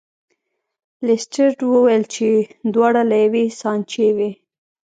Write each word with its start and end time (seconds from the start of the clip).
لیسټرډ 1.05 1.57
وویل 1.71 2.03
چې 2.15 2.27
دواړه 2.73 3.01
له 3.09 3.17
یوې 3.25 3.45
سانچې 3.61 4.07
وې. 4.15 4.31